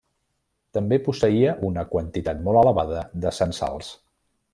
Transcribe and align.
També 0.77 0.97
posseïa 1.07 1.53
una 1.69 1.83
quantitat 1.91 2.41
molt 2.47 2.61
elevada 2.63 3.05
de 3.27 3.35
censals. 3.41 3.93